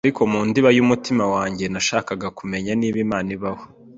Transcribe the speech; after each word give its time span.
ariko 0.05 0.21
mu 0.31 0.39
ndiba 0.49 0.69
y’ 0.77 0.81
umutima 0.85 1.23
wanjye 1.33 1.65
nashakaga 1.73 2.27
kumenya 2.37 2.71
niba 2.79 2.97
Imana 3.05 3.29
ibaho... 3.37 3.63